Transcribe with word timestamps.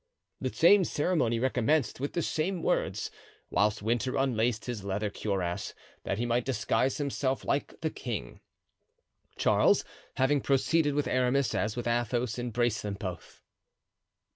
The 0.39 0.51
same 0.51 0.83
ceremony 0.83 1.37
recommenced, 1.39 1.99
with 1.99 2.13
the 2.13 2.23
same 2.23 2.63
words, 2.63 3.11
whilst 3.51 3.83
Winter 3.83 4.15
unlaced 4.15 4.65
his 4.65 4.83
leather 4.83 5.11
cuirass, 5.11 5.75
that 6.05 6.17
he 6.17 6.25
might 6.25 6.43
disguise 6.43 6.97
himself 6.97 7.45
like 7.45 7.79
the 7.81 7.91
king. 7.91 8.41
Charles, 9.37 9.85
having 10.15 10.41
proceeded 10.41 10.95
with 10.95 11.07
Aramis 11.07 11.53
as 11.53 11.75
with 11.75 11.85
Athos, 11.85 12.39
embraced 12.39 12.81
them 12.81 12.95
both. 12.95 13.43